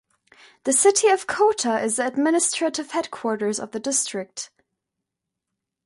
The 0.63 0.73
city 0.73 1.09
of 1.09 1.27
Kota 1.27 1.79
is 1.79 1.97
the 1.97 2.07
administrative 2.07 2.89
headquarters 2.89 3.59
of 3.59 3.69
the 3.69 3.79
district. 3.79 4.49